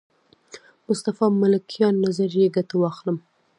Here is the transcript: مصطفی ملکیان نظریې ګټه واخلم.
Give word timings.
مصطفی 0.87 1.25
ملکیان 1.41 1.95
نظریې 2.05 2.53
ګټه 2.55 2.75
واخلم. 2.79 3.17